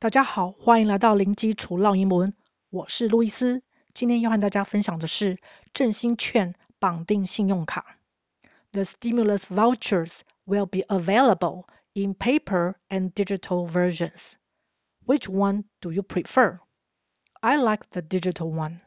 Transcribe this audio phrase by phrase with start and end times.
[0.00, 2.32] 大家好，欢迎来到零基础绕英文。
[2.70, 3.64] 我是路易斯，
[3.94, 5.40] 今天要和大家分享的是
[5.74, 7.98] 振兴券绑定信用卡。
[8.70, 11.64] The stimulus vouchers will be available
[11.94, 14.34] in paper and digital versions.
[15.04, 16.60] Which one do you prefer?
[17.40, 18.82] I like the digital one.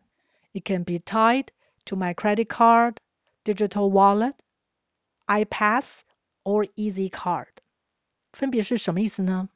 [0.53, 1.47] It can be tied
[1.87, 3.01] to my credit card,
[3.43, 4.35] digital wallet,
[5.27, 6.03] iPass
[6.45, 7.49] or Easy Card.
[8.31, 9.49] 分别是什么意思呢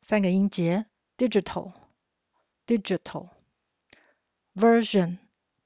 [0.00, 0.86] 三个音节。
[1.18, 1.74] Digital。
[2.69, 3.29] digital
[4.55, 5.17] version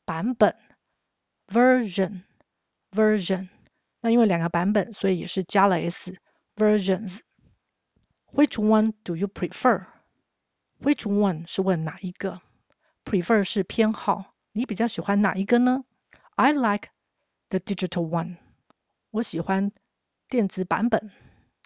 [0.05, 0.55] 版本
[1.47, 2.21] version
[2.91, 3.49] version
[4.01, 6.15] 那因为两个版本，所以也是加了 s
[6.55, 9.87] versions。Which one do you prefer?
[10.79, 12.41] Which one 是问哪一个？
[13.03, 15.83] Prefer 是偏好，你比较喜欢哪一个呢？
[16.35, 16.91] I like
[17.49, 18.37] the digital one。
[19.09, 19.71] 我喜欢
[20.29, 21.11] 电子版本。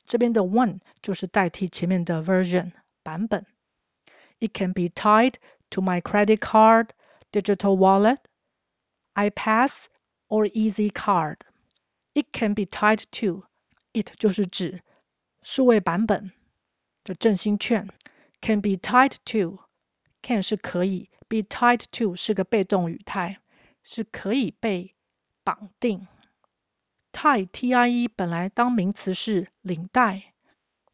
[0.06, 2.72] 这边的 one 就是代替前面的 version
[3.04, 3.46] 版本。
[4.40, 5.36] It can be tied
[5.72, 6.90] to my credit card,
[7.32, 8.20] digital wallet,
[9.16, 9.88] iPass
[10.30, 11.38] or Easy Card.
[12.14, 13.46] It can be tied to.
[13.94, 14.82] It 就是指
[15.42, 16.32] 数位版本
[17.04, 17.88] 的振兴券。
[18.42, 19.60] Can be tied to.
[20.22, 23.38] Can 是可以，be tied to 是个被动语态，
[23.84, 24.96] 是可以被
[25.44, 26.08] 绑定。
[27.12, 30.34] Tie T-I-E 本来当名词是领带，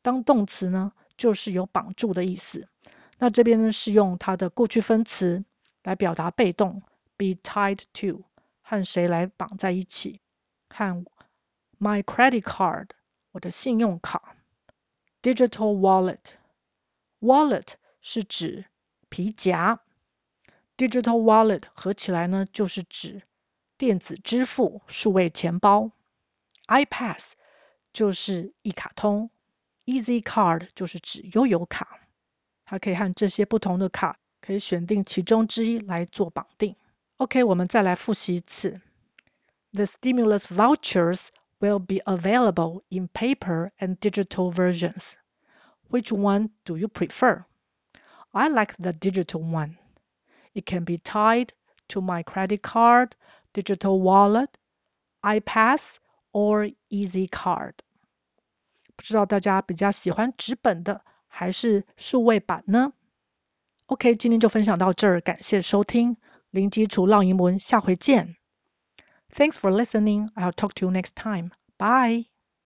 [0.01, 2.67] 当动词呢就是有绑住的意思。
[3.18, 5.44] 那这边呢是用它的过去分词
[5.82, 6.82] 来表达被动
[7.16, 8.24] ，be tied to
[8.60, 10.20] 和谁来绑在一起？
[10.68, 11.04] 和
[11.78, 12.88] my credit card
[13.30, 14.36] 我的信用卡
[15.22, 15.78] ，digital
[17.20, 17.68] wallet，wallet
[18.00, 18.64] 是指
[19.08, 19.80] 皮夹
[20.76, 23.22] ，digital wallet 合起来呢就是指
[23.76, 25.92] 电子支付数位钱包
[26.66, 27.32] ，iPass
[27.92, 29.30] 就是一卡通
[29.84, 32.00] ，Easy Card 就是指悠游卡。
[32.65, 36.75] 它可以和这些不同的卡，可以选定其中之一来做绑定。
[37.17, 38.79] OK，我们再来复习一次。
[39.71, 41.27] The stimulus vouchers
[41.59, 45.13] will be available in paper and digital versions.
[45.89, 47.45] Which one do you prefer?
[48.31, 49.77] I like the digital one.
[50.53, 51.49] It can be tied
[51.89, 53.11] to my credit card,
[53.53, 54.49] digital wallet,
[55.21, 55.97] iPass
[56.31, 57.73] or Easy Card.
[58.95, 61.03] 不知道大家比较喜欢纸本的，
[61.36, 62.92] 还是数位版呢
[63.86, 66.16] ？OK，今天就分享到这儿，感谢收听
[66.50, 68.36] 零基础浪英文，下回见。
[69.34, 70.32] Thanks for listening.
[70.34, 71.50] I'll talk to you next time.
[71.76, 72.33] Bye.